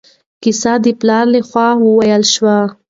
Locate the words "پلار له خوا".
0.99-1.67